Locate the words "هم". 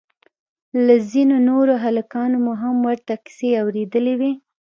2.61-2.77